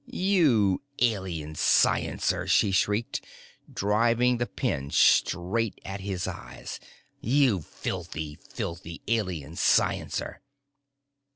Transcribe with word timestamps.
"You 0.07 0.81
Alien 0.99 1.53
sciencer!" 1.53 2.47
she 2.49 2.71
shrieked, 2.71 3.23
driving 3.71 4.37
the 4.37 4.47
pin 4.47 4.89
straight 4.89 5.79
at 5.85 5.99
his 5.99 6.27
eyes. 6.27 6.79
"You 7.19 7.61
filthy, 7.61 8.39
filthy 8.49 9.03
Alien 9.07 9.53
sciencer!" 9.53 10.37